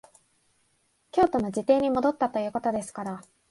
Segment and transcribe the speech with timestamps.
[1.11, 3.21] 京都の自邸に戻ったということですから、